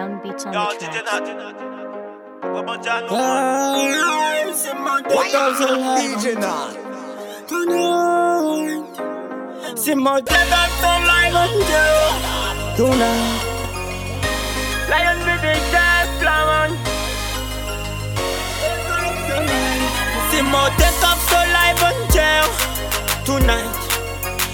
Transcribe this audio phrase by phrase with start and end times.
[0.00, 0.80] Young Beats on the track.
[6.00, 6.74] DJ Nath.
[9.76, 11.90] C'est mon téléphone sur live on you
[12.78, 13.40] Tonight.
[14.88, 16.72] Lion with the death plan
[20.30, 22.40] C'est mon téléphone sur live on you
[23.26, 23.76] Tonight.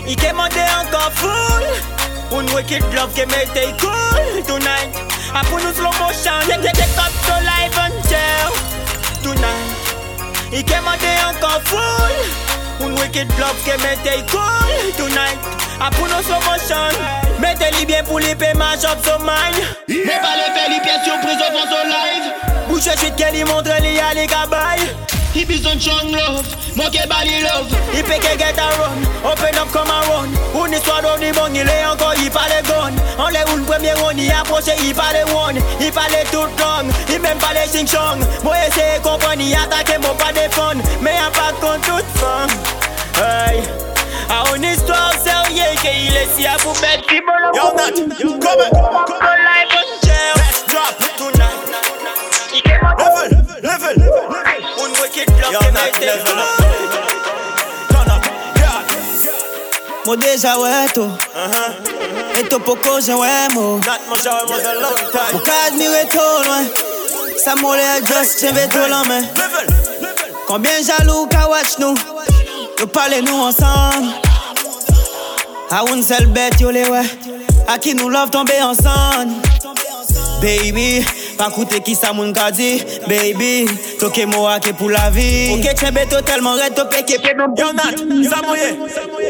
[0.09, 1.96] Il est monté encore full
[2.33, 4.91] Un wicked love qui m'était cool Tonight.
[5.35, 9.87] A pour nous slow motion Take take up sur live on you Tonight.
[10.53, 12.87] Il est monté encore full.
[12.87, 15.39] Un wicked love que mette cool tonight.
[15.81, 16.89] A pour nos slow motion
[17.39, 19.65] Mettez-les bien pour les paiements shop so mine.
[19.89, 22.33] Mais pas les faire les pièces surprises au fond sur live
[22.69, 24.95] Bouche suite qu'elle y montre les à les cabailles
[25.37, 27.69] He be some strong love, moke body love.
[27.93, 30.65] Il peut que get a run, open up come and run.
[30.65, 32.95] Une histoire d'on est bon, il est encore, il parle gun.
[33.19, 35.61] On les une première one, il approche, il parle one.
[35.79, 38.25] Il parle tout long, il même parle sing song.
[38.45, 42.49] Moi essayer comprendre, il attaque, moi pas défendre Mais y'a pas contre toute femme
[43.21, 43.63] Hey.
[44.31, 47.93] A une histoire sérieuse qu'il est si à vous mettre Yo, Nat,
[48.41, 49.27] come on, come on.
[49.27, 49.97] on
[50.35, 51.67] Let's drop tonight.
[52.97, 54.36] Level, level, level.
[55.47, 56.49] Un wicked love Yo, que Nat, level up.
[57.89, 58.25] Turn up,
[58.57, 58.83] yeah.
[60.07, 62.39] Mo deja weto uh-huh.
[62.41, 65.33] Eto poko je wemo Nat, mon show was a long time.
[65.33, 66.67] Mo ka admire to lwen
[67.39, 69.67] Sa mole just cheve to lan men Level,
[70.03, 70.27] level.
[70.47, 71.95] Combien jaloux ka watch nou?
[72.79, 74.13] Yo pale nou ensemble.
[75.71, 77.03] A un sel bet yo le we.
[77.67, 79.35] A ki nou love tombe ensemble.
[80.41, 81.03] Baby,
[81.37, 83.67] pa koute ki sa moun di Baby,
[84.01, 88.01] toke mo ake pou la vi chebe to telman red to peke pe Nat.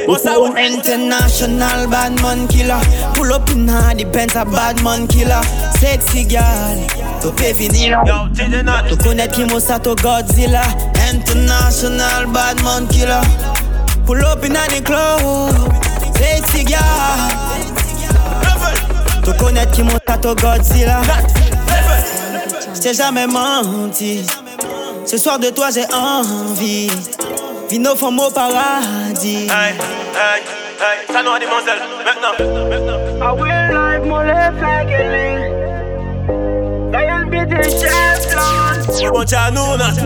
[0.06, 0.56] What's that one?
[0.56, 2.80] International bad man killer.
[3.14, 3.66] Pull up in
[4.12, 5.42] Benz a bad man killer.
[5.80, 6.78] Sexy girl
[7.22, 8.88] To pay fini Yo, DJ Nath.
[8.88, 10.62] To connaître qui mo sa to Godzilla.
[11.10, 13.22] International bad man killer.
[14.06, 15.74] Pull up in the club.
[16.16, 17.18] Sexy girl.
[19.24, 21.02] To connaître qui mo sa to Godzilla
[22.76, 24.26] J't'ai jamais menti
[25.06, 26.90] Ce soir de toi j'ai envie
[27.70, 29.72] Vino font au paradis Hey,
[30.14, 30.42] hey,
[30.78, 31.06] hey.
[31.10, 31.80] Ça nous a demoiselle.
[32.04, 32.34] Maintenant,
[32.68, 32.98] maintenant.
[33.18, 35.36] I will like mon le fait gueuler
[36.92, 39.96] Lion be the champion Bon, tcha, nous, Nat.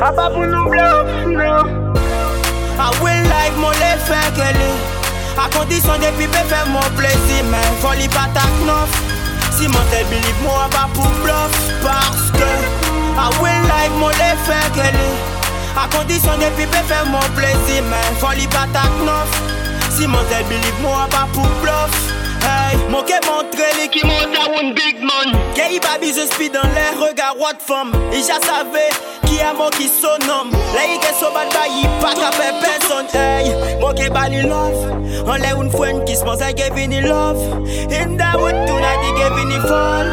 [0.00, 1.94] Papa pour nous bluff, non
[2.76, 4.74] I will like mon gueuler
[5.38, 8.42] À condition de piper faire mon plaisir Mais folie pas ta
[9.56, 12.50] Si mon tel believe moi pas pour bluff Parce que
[13.16, 15.14] I will like mon les faire gueuler
[15.76, 19.30] À condition de piper faire mon plaisir Mais folie pas ta knof.
[19.90, 22.13] Si mon tel believe moi pas pour bluff
[22.44, 25.32] Hey, mwen ke montre li ki moun ta woun big man.
[25.56, 27.92] Ke i babi je spi dan lè, rega wot fam?
[28.12, 28.84] I ja save
[29.24, 33.08] ki a mwen ki sonom Lè i ke sobat ba yi pa ka pe person
[33.14, 33.48] Hey,
[33.80, 34.92] mwen ke bani love.
[35.24, 37.40] An lè woun fwen ki s'ponsè ke vini love.
[37.88, 40.12] In da wout tou na di ke vini fall.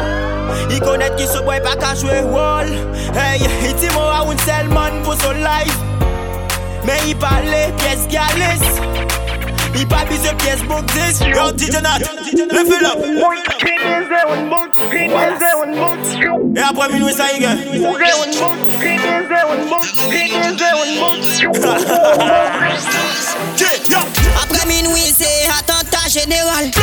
[0.72, 2.70] I konet ki soboy pa ka jwe wall
[3.18, 5.76] Hey, iti mwen a woun selman pou so life.
[6.88, 9.31] Men i pale, piyes gyalis
[9.74, 11.98] Il pas besoin pièce book this Yo, DJ Nat.
[12.50, 12.98] Level up.
[16.54, 17.48] Et après minuit, ça y est.
[24.42, 26.81] Après minuit, c'est attentat général.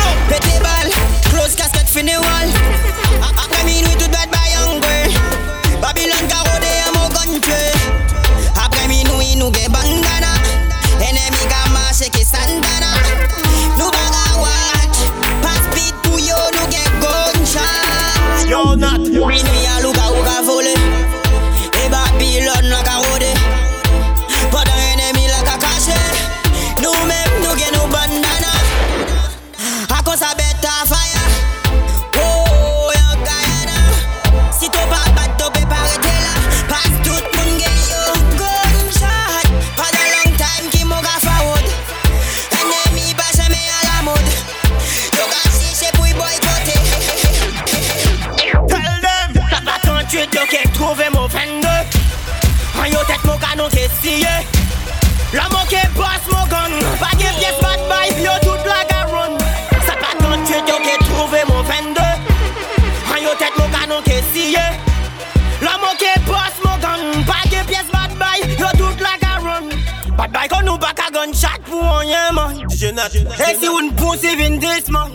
[71.30, 72.66] We shot for rien, man.
[72.68, 75.12] Et si on pousse, ils man.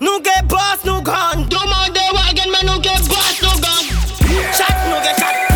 [0.00, 1.46] no qui boss, nous gagnons.
[1.48, 2.66] Demandez wagon, man.
[2.66, 4.52] No get boss, nous gagnons.
[4.52, 5.47] Shot, no get shot.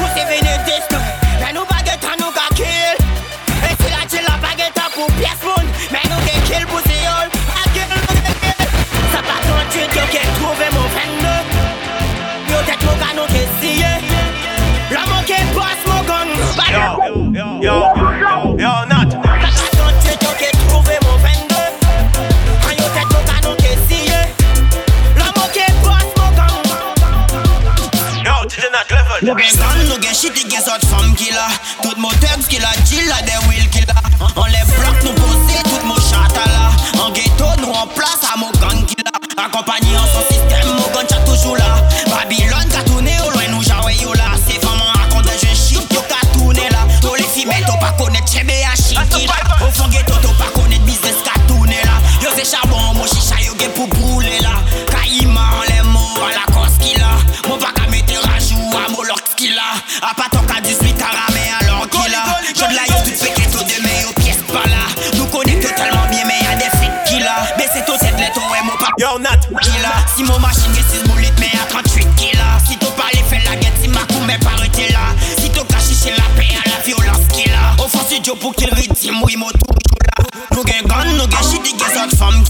[70.17, 72.39] Si mon machine get six bullets, mais à 38 killer
[72.69, 75.15] Si ton palais fait la guette, si ma coupe m'est pas arrêté là.
[75.39, 77.83] Si ton cachet chez la paix, à la violence qu'il a.
[77.83, 80.25] Offense studio pour qu'il redime, oui, mon tour là.
[80.55, 82.45] Nous gain gun, nous gain shit, des gars autres femmes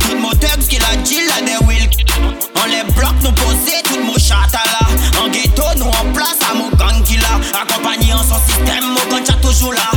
[0.00, 1.88] Tout mon thug, ce qu'il a dit, là, des will
[2.56, 6.38] On les bloque, nous poser tout mon chat à la En ghetto, nous en place,
[6.50, 7.60] à mon gang qu'il a.
[7.60, 9.93] Accompagné en son système, mon gang, toujours là.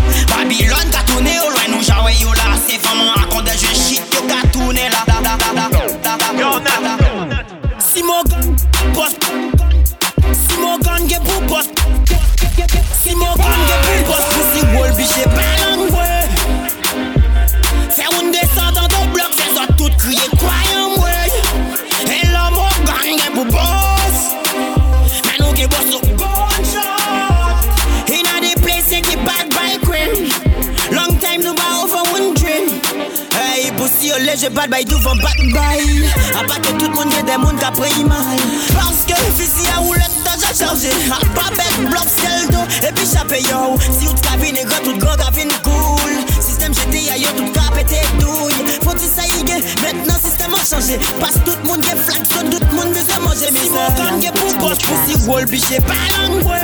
[37.68, 38.40] apre imay
[38.74, 43.06] Panske fisi a ou let taj a charje A pa bet blok sel do epi
[43.08, 43.75] chape yo.
[43.86, 47.52] Si ou t'ka vini gwa tout gwa gwa vini koul Sistem jete ya yo tout
[47.56, 51.98] ka pete douye Foti sa yi gen, metnan sistem an chanje Pas tout moun gen
[51.98, 56.40] flakson, tout moun muse manje Si moun kan gen pou kosh, fisi wol biche palan
[56.40, 56.62] mwe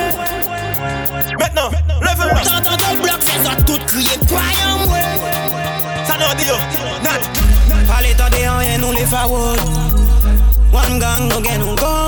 [1.40, 5.04] Metnan, leve mwa Tantan do blok se zot tout kriye kwayan mwe
[6.08, 6.60] Sa nan di yo,
[7.04, 7.32] nat.
[7.88, 9.92] Pale tan de an yen nou le fawod
[10.74, 12.06] One gang, nous gagnons un gun.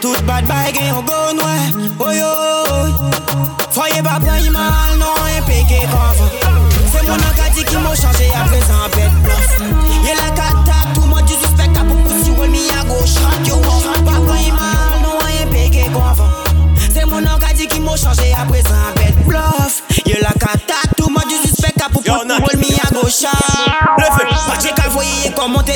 [0.00, 1.64] Tout bad bye, gagne un gun, ouais.
[2.00, 2.32] Oh yo,
[3.70, 6.50] Foyer pas prendre mal, non, un péqué comme
[6.92, 9.58] C'est mon encadie qui m'a changé à présent, bête bluff.
[10.04, 10.53] Y'a la cata, tout le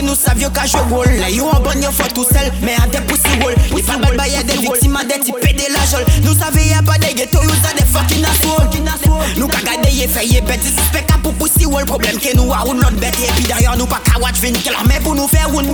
[0.09, 2.81] nou sav yo ka jwe wol La yo an ban yo fwa tou sel, men
[2.81, 6.07] an de pousi wol Ni pa bad baye de viktima de ti pede la jol
[6.25, 8.65] Nou save ya pa de geto yo sa de fokin aswol
[9.37, 12.65] Nou ka gade ye feye beti suspek a pou pousi wol Problem ke nou a
[12.65, 15.29] ou not beti epi deryon nou pa ka wach vin Ke la men pou nou
[15.29, 15.69] fe woun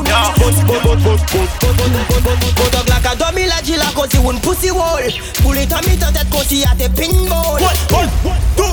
[2.59, 5.07] Botok la ka domi la jila kosi woun pousi wol
[5.43, 8.69] Pou li tomi ton tet kosi a te pinball Wol, wol, do,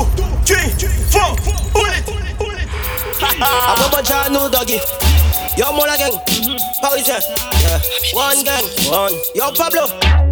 [0.48, 0.66] tri,
[1.14, 1.30] fo,
[1.78, 2.10] wol it
[3.22, 4.80] Apo bo jan nou dogi
[5.58, 6.16] Yo mola gang.
[6.82, 7.08] How is?
[7.08, 7.80] Yeah.
[8.14, 8.64] One gang.
[8.90, 9.14] One.
[9.36, 9.84] Yo Pablo.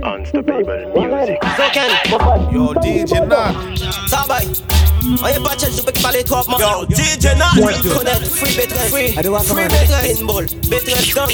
[0.02, 1.44] Unstoppable music.
[1.58, 1.92] So Ken.
[2.52, 3.56] Yo, DJ Nath.
[4.10, 4.48] Sabay.
[5.24, 6.60] Oye pas je peux parler trop man.
[6.60, 7.60] Yo, DJ Nath.
[7.84, 9.12] Connect free betre free.
[9.12, 10.46] Free betre pinball.
[10.70, 11.28] Betre stun.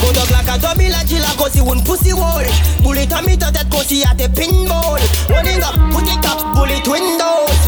[0.00, 2.46] Kodog la ka domi la di la kosi un pussy wall.
[2.82, 5.00] Bullet a mi ta tête kosi a te pinball.
[5.28, 7.67] Running up, put it up, bullet windows.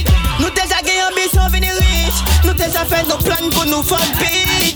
[2.81, 3.97] Déjà fait nos plans pour nous faire.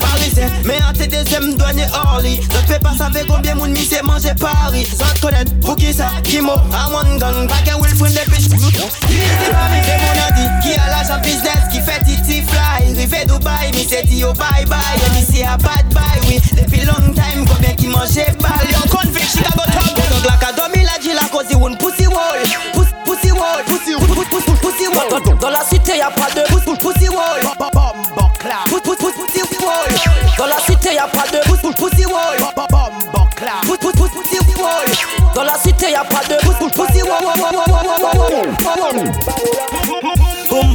[0.00, 2.38] Parisien, mais tes deuxième douanier Orly.
[2.38, 4.86] Te fait pas savoir combien moun mi c'est manger Paris.
[4.86, 8.20] Sans te connaître, pour qui ça, qui mot, à one gun, back and will des
[8.30, 8.52] bitches.
[8.52, 8.72] Easy
[9.50, 12.94] Paris, c'est mon adi, qui a l'argent business, qui fait titi fly?
[12.96, 14.78] Rivé Dubaï, mi c'est dit oh bye bye.
[15.06, 16.40] Et mi c'est a bad bye, oui.
[16.52, 18.68] Depuis long time, combien qui mangeait balle.
[18.70, 19.96] Yo, convict, Chicago top.
[19.96, 22.42] Donc la cadomi la dit la cause, une pussy wall.
[23.04, 23.94] Pussy, wall, pussy,
[24.30, 25.38] pussy, pussy wall.
[25.40, 26.42] Dans la cité, y'a pas de
[30.38, 32.36] Dans la cité, y'a pas de pussy, pussy wall.
[33.62, 34.88] Pussy, pussy, pussy wall.
[35.34, 36.36] Dans la cité y'a pas de
[36.70, 37.24] pussy wall.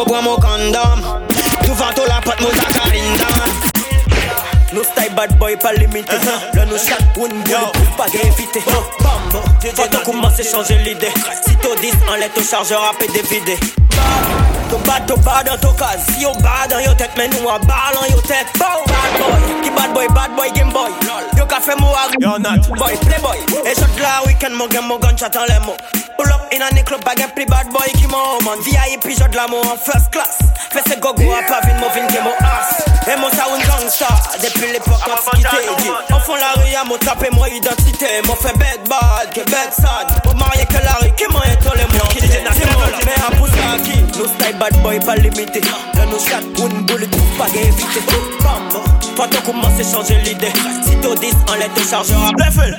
[0.00, 0.98] mo pran mo kondom
[1.64, 3.52] Tou vantou la pot mo zakarindan
[4.72, 6.40] Nou stay bad boy pa limite uh -huh.
[6.54, 8.60] Le nou chak poun boule pou pa gen evite
[9.76, 11.12] Foto kouman se chanje l'ide
[11.44, 13.56] Si to dis an let to chargeur apè devide
[14.70, 17.50] To bad to bad an to kaz Si yo bad an yo tet men nou
[17.50, 20.92] an bal an yo tet Bad boy, ki bad boy, bad boy, game boy?
[21.36, 22.08] Yo ka fe mou a...
[22.20, 22.68] Yo not.
[22.78, 23.38] Boy, play boy,
[23.70, 25.76] e shot la weekend mo gen mo gun chat an le mo
[26.20, 29.36] Pull up in a club, bag plus bad boy qui m'en man VIP, j'en de
[29.36, 30.36] l'amour en first class.
[30.70, 32.84] Fais ce gogo à pas mon vine qui mon ass.
[33.08, 34.08] Et mon sound gangsta.
[34.42, 38.20] Depuis l'époque on se quittait Au fond la rue, à mon tapé mon identité.
[38.26, 40.22] Mon fait bad bad, que bad sad.
[40.22, 43.30] Pour marier que la rue, qui m'a étonné mon qui dit C'est mon mais à
[43.36, 44.02] pousser à qui?
[44.18, 45.62] No style bad boy pas limité.
[45.94, 47.50] Là nous chat, une boule pour pas
[48.44, 48.68] Bam,
[49.16, 50.52] toi t'as commencé à changer l'idée.
[50.84, 52.78] Si t'au 10 en l'air te chargera Level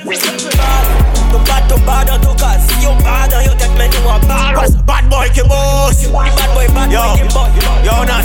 [1.32, 4.08] Ton bad, ton bad dans ton cas Si on bad dans your tête mais nous
[4.08, 6.06] en bad Bad boy qui boss.
[6.12, 8.24] Bad boy, bad Yo, boy, game boy yo, Nat.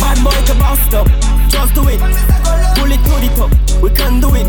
[0.00, 1.08] Bad boy to bounce up,
[1.48, 2.00] just do it.
[2.76, 3.50] Pull it to the top,
[3.82, 4.46] we can do it.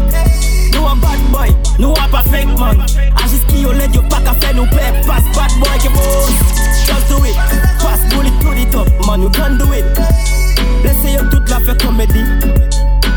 [0.74, 2.86] Nous un bad boy, nous un fake man.
[3.24, 4.94] Agis qui au lait, yo pas qu'à faire nous paix.
[5.06, 6.30] Pass bad boy qui boss,
[6.86, 7.36] just do it.
[7.80, 9.86] Pass pull it to the top, man, you can do it.
[10.84, 12.26] Laissez yo toute la fait comédie.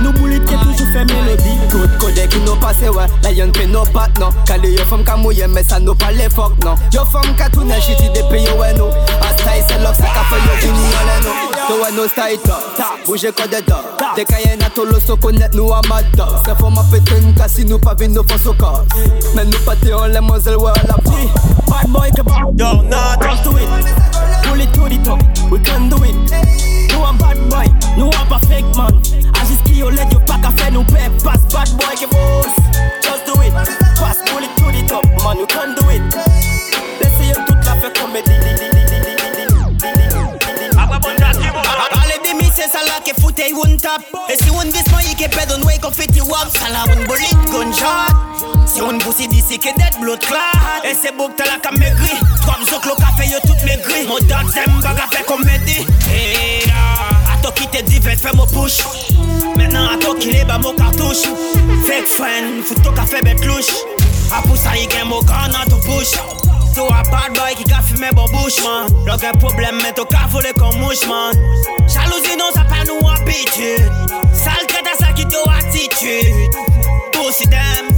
[0.00, 3.66] Nou boulit ke toujou fe melodi Tout kode ki nou pase we La yon pe
[3.70, 7.04] nou bat nan Kale yo fom ka mouye me sa nou pale fok nan Yo
[7.12, 8.90] fom ka toune chiti de pe yo we nou
[9.28, 11.29] Asta yi se lok sa ka fe yo vini yon le nou
[11.80, 12.96] ouais, nous style, ta.
[13.06, 16.28] Bouge code de Des cayennes à tolo, so connaître nous à mata.
[16.44, 18.84] C'est faut m'a péter une casse, nous pas vine, nous faisons cas.
[19.34, 21.28] Mais nous pas on les moselles, ouais, la vie.
[21.68, 23.18] Bad boy que bounce Yo, Nat.
[23.22, 23.68] Just do it.
[24.44, 25.20] Pull it to the top,
[25.50, 26.14] we can do it.
[26.92, 29.00] Nous un bad boy, nous un pas fake man.
[29.40, 31.10] Agis qui au lait, yo pas qu'à faire nous paix.
[31.24, 32.54] Pass bad boy qui boss.
[33.02, 33.52] Just do it.
[33.54, 36.02] Pass pull it to the top, man, you can do it.
[37.00, 38.59] Laissez toute la fait comédie.
[42.70, 44.02] sala ke foute yon tap.
[44.30, 47.38] E si yon visman yi ke pedon wey kon fiti wap Sala yon bolit
[48.70, 52.14] Si yon bousi disi ke det blot klat E se bouk tala ka megri
[53.30, 53.60] yo tout
[57.60, 58.80] ki te di vet fe mo push.
[59.56, 61.28] Menan ato ki le ba mo kartouche
[61.86, 63.74] Fake friend, fouto ka fe bet louche
[64.32, 66.49] Apo sa yi gen mo gran an tou push.
[66.74, 70.28] Sou a bad boy ki ka fime bo bouchman Lò gen problem men to ka
[70.30, 71.34] vole kon mouchman
[71.90, 76.60] Jalouzi nou sa pa nou abitud Sal kreta sa ki to atitude
[77.16, 77.90] Pousi dem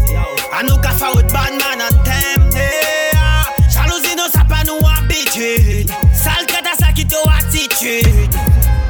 [0.57, 3.53] A nou ka fa wot bad man an tem hey, ah.
[3.69, 8.41] Jalouzi nou sa pa nou abitud Sal kreta sa ki to atitude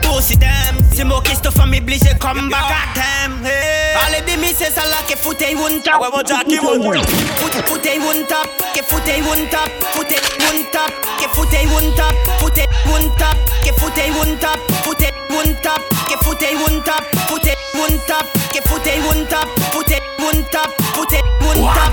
[0.07, 3.97] Pousi dem Si mo kiss to famille obligé come back at them hey.
[4.07, 6.81] Allez dis mi ça là qui fout et one tap Ouais, bon, Jackie, bon.
[6.93, 11.53] Foot, foot et one tap, que foot et one tap, et one tap, que foot
[11.55, 12.15] et one tap,
[12.57, 14.61] et one tap, que foot et one tap,
[15.01, 19.49] et one tap, que foot et one tap, foot won't tap, get footy won't tap,
[19.75, 21.91] footy won't tap, footy won't tap.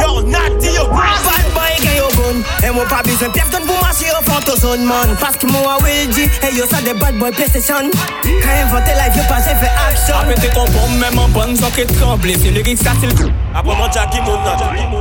[0.00, 2.40] Yo, not to your bad boy, get your gun.
[2.64, 5.16] And we'll probably send death gun boom, she up on to son man.
[5.16, 7.90] Fast mo a will G, hey yo, sa de bad boy PlayStation.
[7.92, 10.16] Ka inventer life, yo passe fait action.
[10.16, 12.32] Apete kon bom, même en bonne socket tremble.
[12.38, 13.30] Si le geek ça, c'est le coup.
[13.54, 14.56] Après mon Jackie, mon nom.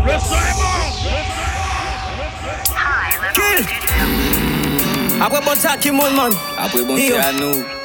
[0.05, 0.75] Le son est bon!
[3.33, 3.65] Kill!
[5.21, 6.33] Après bon Jackie, mon man.
[6.57, 7.78] Après bon Tiano.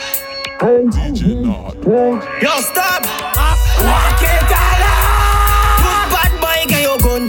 [0.60, 0.90] Yo.
[0.90, 2.20] c'est à nous.
[2.40, 3.02] Yo stop
[5.78, 7.28] Tout bad boy que yo gun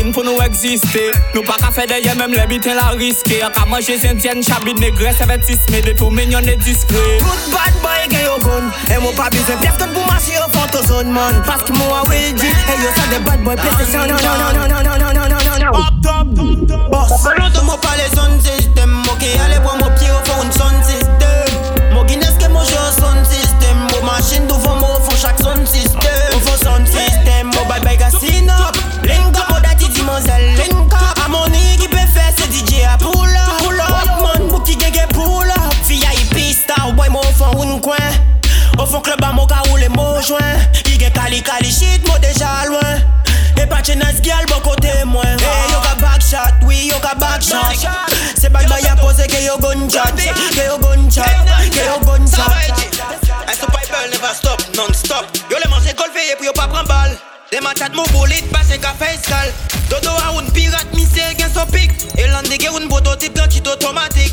[0.01, 1.01] Saline pou nou egziste
[1.35, 5.13] Nou pa ka fe deye mèm le la riske A ka manje zentyen, chabit negre,
[5.13, 9.13] se vetisme De tou menyon e diskre Tout bad boy gen yo gon E mou
[9.13, 12.93] pa bizen person pou mache yo fanto zon man Paske mou a wildi E yo
[12.97, 15.67] sa de bad boy plese Nan nan nan nan nan nan nan nan nan nan
[15.69, 16.00] nan
[62.61, 64.30] Yè un prototype nan kit otomatik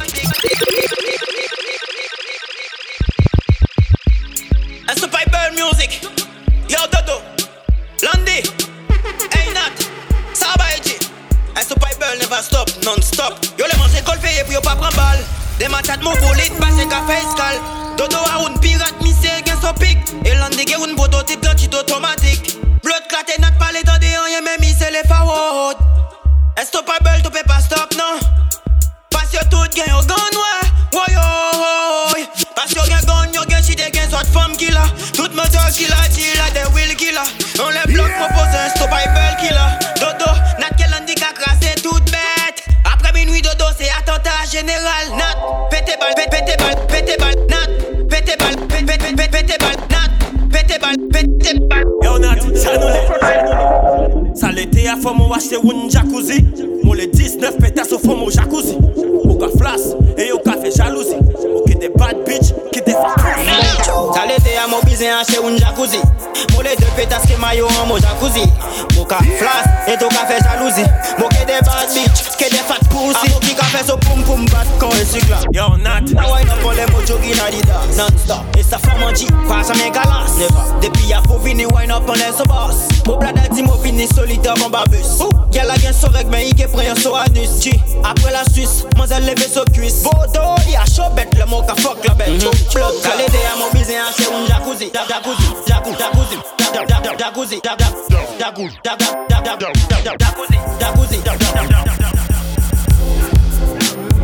[82.59, 86.47] ass Mo blada di mo fini solitaire mon babus Gel a gen so reg men
[86.47, 87.73] i ge preyon so anus G,
[88.05, 91.75] apre la sus, man zel leve so kuis Bodo, ya show bet le mo ka
[91.81, 95.97] fok la bet Plot ka lede a mo bizen a se un jacuzzi Jacuzzi, jacuzzi,
[95.99, 99.29] jacuzzi Jacuzzi, jacuzzi, jacuzzi Jacuzzi,
[100.81, 101.79] jacuzzi, jacuzzi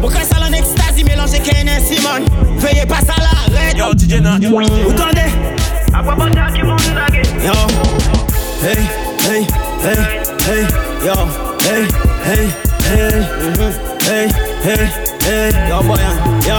[0.00, 2.28] Mwen kwen sa lan ekstazi melange kene Simon
[2.60, 5.63] Veye pa sa la red Ou tande
[5.94, 6.00] Yo
[8.60, 8.82] Hey,
[9.20, 9.46] hey,
[9.80, 10.00] hey,
[10.42, 10.66] hey
[11.04, 11.14] Yo,
[11.60, 11.86] hey,
[12.24, 12.46] hey,
[12.82, 13.70] hey mhm,
[14.02, 14.26] Hey,
[14.64, 14.90] hey,
[15.22, 16.58] hey Yo, boyan, yo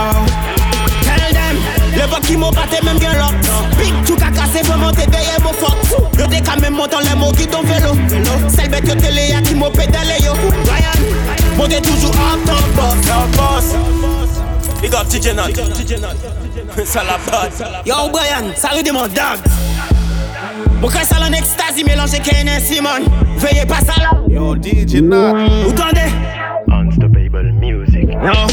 [1.03, 1.57] Tell them
[1.93, 3.29] Le vent m'ont batté même bien là
[3.77, 5.75] Big tu ka cassé vraiment t'es derrière mon fuck
[6.17, 7.91] Yo t'es quand même montant les mots qui vélo
[8.47, 13.75] Celle bête yo télé qui m'ont pédalé yo Ryan toujours up top boss Yo boss
[14.81, 15.49] Big DJ Nat
[16.83, 19.39] Ça la base Yo Brian, salut de mon dog
[20.81, 22.89] Mon cœur sale en extase, mélangé Ken et Simon?
[23.38, 24.11] Veuillez pas ça là.
[24.27, 25.33] Yo, DJ Nat.
[25.63, 26.11] Vous tendez
[26.69, 28.09] Unstoppable music.
[28.09, 28.47] Yo.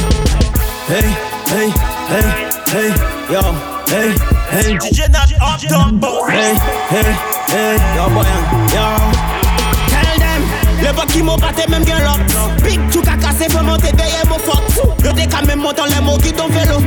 [0.88, 1.04] Hey,
[1.48, 1.68] hey,
[2.08, 2.24] hey,
[2.68, 2.92] hey,
[3.32, 3.40] yo,
[3.88, 4.14] hey,
[4.50, 6.54] hey, DJ Nat up top boss hey,
[6.90, 7.14] hey,
[7.48, 8.08] hey, yo,
[8.74, 9.41] yo.
[10.82, 12.20] Le pot qui mou pate même bien lok
[12.64, 14.62] Big chou kaka se fè mante deye mon fok
[15.04, 16.80] Yo te kamen montan les mots qui ton velo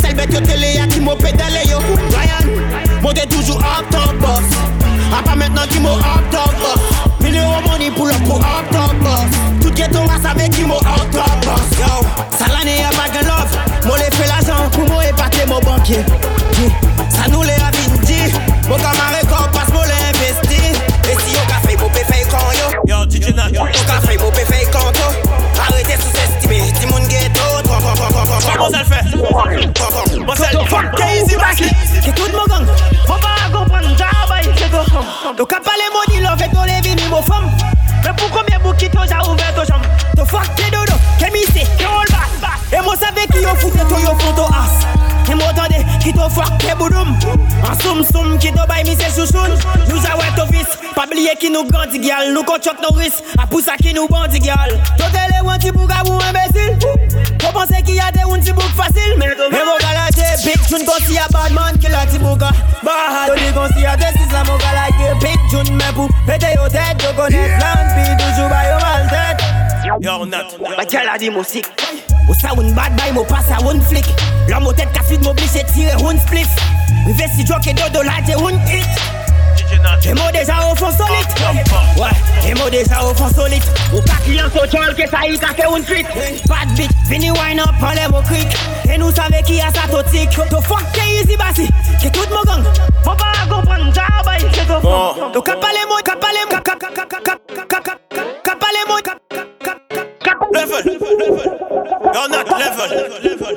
[0.00, 1.78] Sel bête yo tele ya ki mou pedale yo.
[2.14, 2.46] Ryan,
[3.02, 4.48] mou te toujours up top boss.
[5.18, 6.80] A pa maintenant qui mou up top boss.
[7.20, 9.30] Milyon money pour le coup up top boss.
[9.60, 11.78] Tout geton a avec qui mou up top boss.
[11.78, 12.06] Yo,
[12.38, 13.21] salane ya bagan
[28.42, 29.00] Fwa mwen sel fe
[30.18, 31.68] Mwen sel fok ke izi basi
[32.02, 32.66] Ke tout mwen gang
[33.06, 34.48] Mwen pa a kompon mwen tabay
[35.38, 37.46] To kap pale mwen ilo vek to levi ni mwen fom
[38.02, 39.84] Mwen pou konbyen mwen ki to ja ouve to jom
[40.18, 42.10] To fok ke dodo, ke misi, ke ol
[42.42, 44.74] bas E mwen save ki yo foute to yo fon to as
[45.30, 47.14] E mwen tande ki to fok ke boudoum
[47.62, 49.54] An soum soum ki to bay misi chouchoun
[49.86, 53.22] Nou ja wet to vis Pabliye ki nou gandi gyal Nou kon chok nou ris
[53.38, 57.96] A pousa ki nou bandi gyal To tele wanti pou gabou imbesil Ou panse ki
[57.98, 61.92] yate un ti bouk fasil E mou galate pik choun kon si ya badman ki
[61.92, 62.52] la ti bouka
[62.82, 66.54] Baha do di kon si yate sis la mou galate pik choun men pou Pete
[66.56, 69.46] yo tet yo konet lan pi toujou ba yo mal tet
[70.02, 71.42] Yo nat Batyal a di mou
[72.28, 74.06] Ou sa un bad bay mou pas un flik
[74.48, 76.54] La mou tet ka mou blis tire un splif
[77.16, 79.21] Vesti jok e do do late un hit.
[80.04, 81.26] Et moi déjà au fond solide
[81.96, 83.62] Ouais, et moi déjà au fond solide
[83.94, 86.06] Ou pas client contrôle que ça y fait une fuite
[86.46, 88.48] Bad beat, vini wine up, parlez mon cric
[88.92, 91.68] Et nous savons qui a sa totique To fuck que easy bassi,
[92.02, 92.64] que tout mon gang
[93.04, 96.54] Faut pas comprendre, ça va y c'est to fuck Donc cap les mots, cap les
[96.54, 99.48] mots, cap cap cap cap cap cap cap cap les mots, cap cap
[100.22, 101.58] cap Level, level.
[102.12, 102.90] Bernat, level,
[103.32, 103.54] level,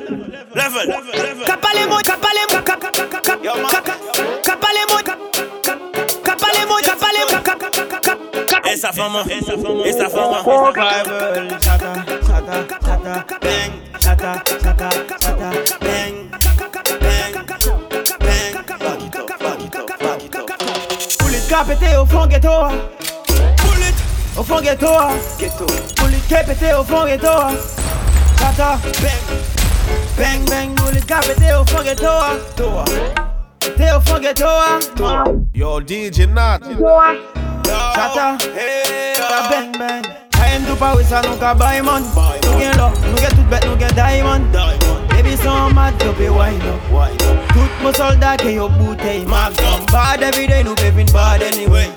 [0.55, 1.45] level.
[1.45, 3.84] Cap les mots, cap les mots, cap cap cap cap cap cap
[8.85, 10.29] Et sa femme, et sa femme, et sa femme.
[10.75, 12.53] Bible, chata, chata,
[12.85, 15.49] chata, bang, chata, chata, chata,
[15.81, 16.59] bang, bang,
[17.01, 17.33] bang,
[18.53, 20.59] back it up, back it up, back it up.
[21.17, 22.69] Pull it capete eh, au fond ghetto,
[23.57, 23.95] pull it.
[24.37, 24.91] Au fond ghetto,
[25.39, 25.65] ghetto.
[25.95, 27.49] Pull it capete eh, au fond ghetto,
[28.37, 29.39] chata, bang,
[30.15, 32.11] bang, bang, pull it capete eh, au fond ghetto,
[33.75, 34.45] T'es au fond ghetto,
[35.55, 36.61] Yo, DJ Nath.
[37.65, 38.37] Chata,
[39.29, 40.01] ka ben ben.
[40.41, 42.03] A yon tou pa we sa nou ka bay man
[42.43, 44.57] Nou gen lò, nou gen tout bet, nou gen diamond.
[45.09, 46.81] Baby son mad, yo pe wine up.
[47.53, 51.89] Tout mou soldat ke yo bootey Mag gum, bad everyday, nou pe vin bad anyway.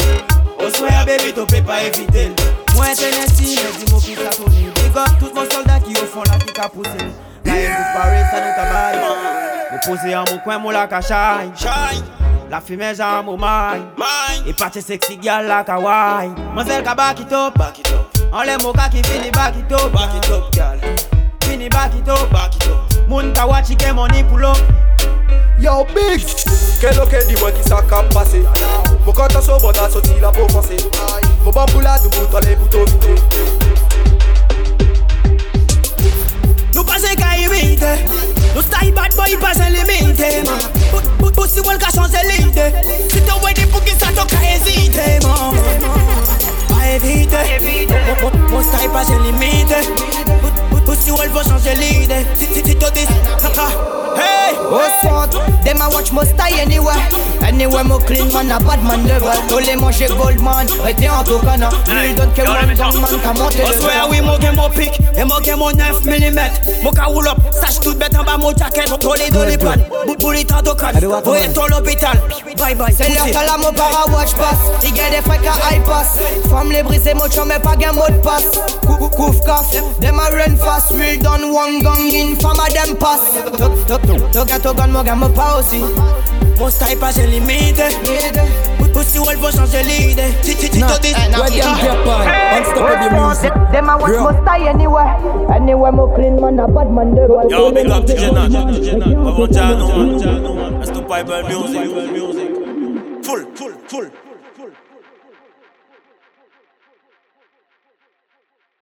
[0.58, 2.32] Oswaya oh, baby, tou pe pa evitel
[2.74, 6.06] Mwen tenensi, me di mou ki sa toni Big up tout mou soldat ki yo
[6.08, 7.10] fon la ki ka puse.
[7.44, 10.72] La yon tou pa we sa nou ka bay Mou pose yon mou kwen mou
[10.72, 12.17] la ka shine.
[12.50, 13.92] La fime jan mou mine
[14.46, 17.58] E pati seksi gyal la ka wine Mansel ka back it up
[18.32, 20.80] An le mou kaki fini back it up Back it up gyal
[21.44, 24.56] Fini back it up Back it up Moun ka wachi ke money pull up
[25.60, 26.24] Yo big.
[26.80, 30.16] Ke lo ke di mwen ki sa kap pase Mwen kontan so bon a soti
[30.20, 30.80] la pou panse
[31.44, 33.12] Mwen bambou la dou boutan le bouton vite
[36.72, 40.58] Nou pase ka imite Nou style bad boy pa se limite man
[41.36, 42.64] Pussy wèl ka chanse lite
[43.06, 45.54] Si te wè di pou sa to ka ezite man
[46.66, 47.38] Pa evite
[48.50, 48.64] Mon
[48.96, 50.27] pa limite
[51.08, 52.26] the world version, j'ai l'idée.
[52.36, 52.86] Tito
[54.16, 54.56] Hey!
[54.70, 56.96] Au centre, des ma watch must die anywhere.
[57.42, 59.30] Anywhere, mo clean man, a bad man level.
[59.48, 63.32] Tous les manger Goldman, rester en tout cas, Lui donne que one down man, qu'a
[63.32, 66.82] monté le swear, oui, mo game mon pic, et mo game mon 9 mm.
[66.82, 68.90] Mo ka roll up, sache tout bête en bas mon jacket.
[69.00, 69.56] Tous les les
[70.16, 71.22] bout les temps d'occasion.
[71.24, 72.20] Voyez ton l'hôpital,
[72.58, 72.94] bye bye.
[72.96, 74.58] C'est l'heure la para watch pass.
[74.82, 76.18] Il gagne des frais qu'à high pass.
[76.50, 78.50] Femme les briser, mo chambé pas gain mot de passe.
[78.86, 80.92] Couf, couf, des run fast.
[80.98, 83.22] real done one gun in from a dem pass.
[84.32, 85.80] Togato gun mo gamme pausi.
[86.58, 87.82] Mon style pas limite.
[88.92, 90.32] Pussy wolf va changer l'idée.
[90.42, 91.14] Si si si to this.
[91.14, 92.26] Where them drop on?
[92.56, 93.52] Unstoppable music.
[93.72, 95.10] dem a want mo style anywhere.
[95.54, 97.14] Anywhere mo clean man a bad man.
[97.48, 98.48] Yo big up to Jenna.
[99.24, 99.86] Pavonjano.
[100.80, 101.84] Unstoppable music.
[103.24, 104.27] Full full full.